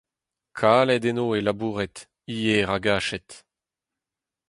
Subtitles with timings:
[0.57, 1.95] Kalet eno e laboured,
[2.33, 3.29] ivez e ragached.